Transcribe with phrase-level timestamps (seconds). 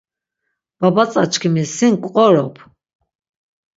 [0.79, 2.55] Babatzaçkimi sin ǩqorop.